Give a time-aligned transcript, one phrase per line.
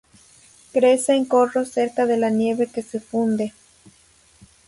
[0.71, 3.53] Crece en corros cerca de la nieve que se funde.